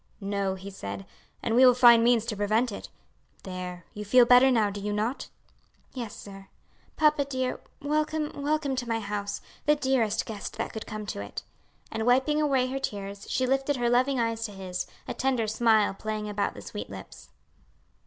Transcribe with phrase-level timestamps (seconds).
[0.19, 1.05] "No," he said,
[1.43, 2.89] "we will find means to prevent it.
[3.43, 5.29] There, you feel better now, do you not?"
[5.93, 6.47] "Yes, sir.
[6.97, 11.43] Papa dear, welcome, welcome to my house; the dearest guest that could come to it."
[11.91, 15.93] And wiping away her tears, she lifted her loving eyes to his, a tender smile
[15.93, 17.29] playing about the sweet lips.